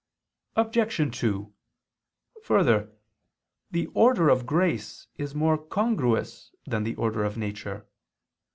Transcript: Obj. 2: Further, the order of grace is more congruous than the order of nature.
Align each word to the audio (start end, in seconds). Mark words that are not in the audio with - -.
Obj. 0.55 1.15
2: 1.19 1.53
Further, 2.41 2.91
the 3.69 3.85
order 3.93 4.29
of 4.29 4.47
grace 4.47 5.05
is 5.17 5.35
more 5.35 5.59
congruous 5.59 6.51
than 6.65 6.81
the 6.83 6.95
order 6.95 7.23
of 7.23 7.37
nature. 7.37 7.85